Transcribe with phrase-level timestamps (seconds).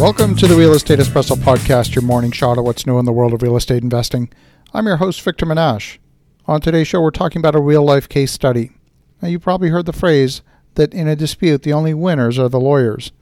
[0.00, 3.12] Welcome to the Real Estate Espresso Podcast, your morning shot of what's new in the
[3.12, 4.32] world of real estate investing.
[4.72, 5.98] I'm your host, Victor Menasce.
[6.46, 8.72] On today's show, we're talking about a real life case study.
[9.20, 10.40] Now, you probably heard the phrase
[10.76, 13.12] that in a dispute, the only winners are the lawyers.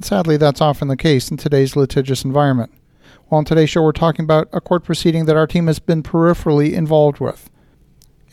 [0.00, 2.70] sadly, that's often the case in today's litigious environment.
[3.30, 6.02] Well, on today's show, we're talking about a court proceeding that our team has been
[6.02, 7.48] peripherally involved with,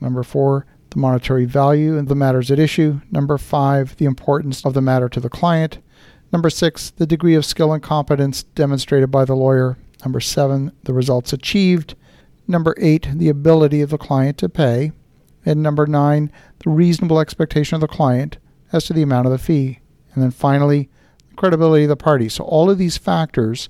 [0.00, 3.00] Number four, the monetary value of the matters at issue.
[3.10, 5.78] Number five, the importance of the matter to the client.
[6.32, 9.78] Number six, the degree of skill and competence demonstrated by the lawyer.
[10.04, 11.94] Number seven, the results achieved.
[12.48, 14.92] Number eight, the ability of the client to pay.
[15.44, 18.38] And number nine, the reasonable expectation of the client
[18.72, 19.80] as to the amount of the fee.
[20.14, 20.88] And then finally,
[21.28, 22.28] the credibility of the party.
[22.28, 23.68] So all of these factors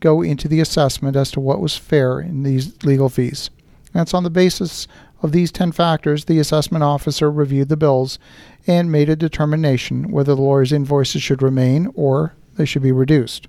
[0.00, 3.50] go into the assessment as to what was fair in these legal fees.
[3.92, 4.86] And it's on the basis
[5.22, 8.18] of these 10 factors the assessment officer reviewed the bills
[8.66, 13.48] and made a determination whether the lawyer's invoices should remain or they should be reduced.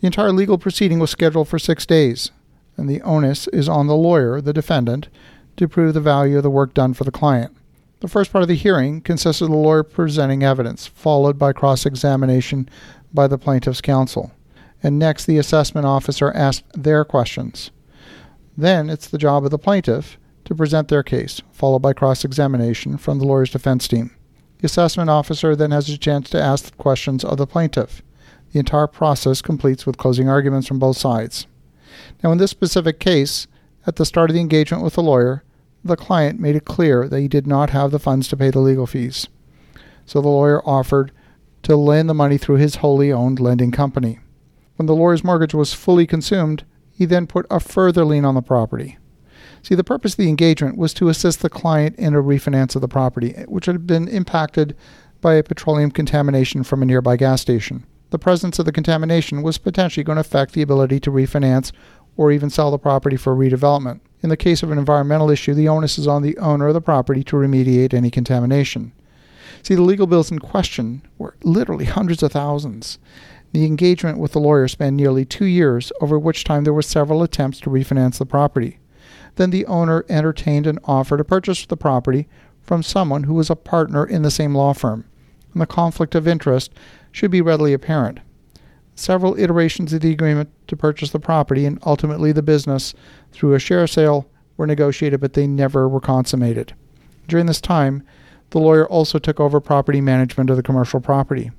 [0.00, 2.30] The entire legal proceeding was scheduled for six days,
[2.76, 5.08] and the onus is on the lawyer, the defendant,
[5.60, 7.54] to prove the value of the work done for the client.
[8.00, 11.84] The first part of the hearing consists of the lawyer presenting evidence, followed by cross
[11.84, 12.66] examination
[13.12, 14.32] by the plaintiff's counsel.
[14.82, 17.70] And next, the assessment officer asks their questions.
[18.56, 22.96] Then it's the job of the plaintiff to present their case, followed by cross examination
[22.96, 24.16] from the lawyer's defense team.
[24.60, 28.00] The assessment officer then has a chance to ask questions of the plaintiff.
[28.52, 31.46] The entire process completes with closing arguments from both sides.
[32.24, 33.46] Now, in this specific case,
[33.86, 35.44] at the start of the engagement with the lawyer,
[35.84, 38.60] the client made it clear that he did not have the funds to pay the
[38.60, 39.28] legal fees.
[40.04, 41.12] So the lawyer offered
[41.62, 44.18] to lend the money through his wholly owned lending company.
[44.76, 48.42] When the lawyer's mortgage was fully consumed, he then put a further lien on the
[48.42, 48.98] property.
[49.62, 52.80] See, the purpose of the engagement was to assist the client in a refinance of
[52.80, 54.74] the property, eh, which had been impacted
[55.20, 57.84] by a petroleum contamination from a nearby gas station.
[58.08, 61.72] The presence of the contamination was potentially going to affect the ability to refinance
[62.16, 64.00] or even sell the property for redevelopment.
[64.22, 66.80] In the case of an environmental issue, the onus is on the owner of the
[66.80, 68.92] property to remediate any contamination.
[69.62, 72.98] See, the legal bills in question were literally hundreds of thousands.
[73.52, 77.22] The engagement with the lawyer spanned nearly two years, over which time there were several
[77.22, 78.78] attempts to refinance the property.
[79.36, 82.28] Then the owner entertained an offer to purchase the property
[82.62, 85.04] from someone who was a partner in the same law firm,
[85.52, 86.72] and the conflict of interest
[87.10, 88.20] should be readily apparent.
[89.00, 92.92] Several iterations of the agreement to purchase the property and ultimately the business
[93.32, 94.28] through a share sale
[94.58, 96.74] were negotiated, but they never were consummated.
[97.26, 98.02] During this time,
[98.50, 101.50] the lawyer also took over property management of the commercial property.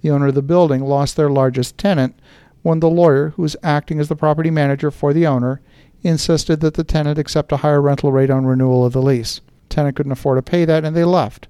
[0.00, 2.18] The owner of the building lost their largest tenant
[2.62, 5.60] when the lawyer, who was acting as the property manager for the owner,
[6.02, 9.40] insisted that the tenant accept a higher rental rate on renewal of the lease.
[9.68, 11.46] The tenant couldn't afford to pay that and they left.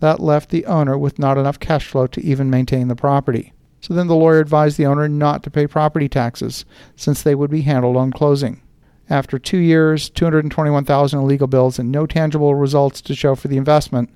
[0.00, 3.54] That left the owner with not enough cash flow to even maintain the property.
[3.80, 6.64] So then the lawyer advised the owner not to pay property taxes
[6.96, 8.60] since they would be handled on closing.
[9.08, 13.56] After 2 years, 221,000 in legal bills and no tangible results to show for the
[13.56, 14.10] investment,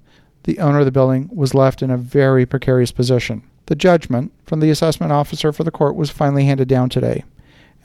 [0.45, 3.43] the owner of the building was left in a very precarious position.
[3.67, 7.25] The judgment from the assessment officer for the court was finally handed down today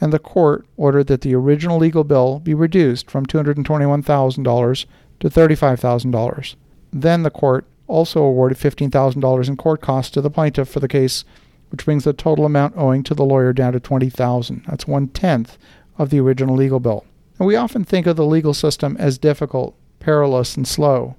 [0.01, 4.85] and the court ordered that the original legal bill be reduced from $221,000
[5.19, 6.55] to $35,000.
[6.91, 11.25] Then the court also awarded $15,000 in court costs to the plaintiff for the case,
[11.69, 14.63] which brings the total amount owing to the lawyer down to 20,000.
[14.67, 15.57] That's one tenth
[15.97, 17.05] of the original legal bill.
[17.37, 21.15] And we often think of the legal system as difficult, perilous, and slow,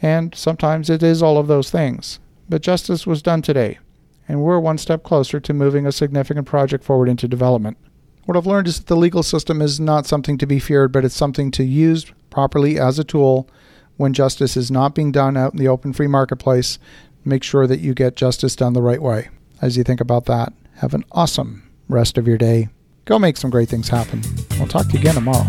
[0.00, 2.18] and sometimes it is all of those things.
[2.48, 3.78] But justice was done today,
[4.28, 7.76] and we're one step closer to moving a significant project forward into development.
[8.24, 11.04] What I've learned is that the legal system is not something to be feared, but
[11.04, 13.48] it's something to use properly as a tool
[13.96, 16.78] when justice is not being done out in the open free marketplace.
[17.24, 19.28] Make sure that you get justice done the right way.
[19.60, 22.68] As you think about that, have an awesome rest of your day.
[23.04, 24.22] Go make some great things happen.
[24.58, 25.46] We'll talk to you again tomorrow.